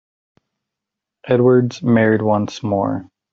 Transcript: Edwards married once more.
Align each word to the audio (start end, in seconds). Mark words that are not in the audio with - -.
Edwards 1.27 1.83
married 1.83 2.23
once 2.23 2.63
more. 2.63 3.07